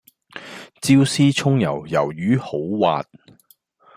[0.81, 3.05] 椒絲蔥油魷魚好滑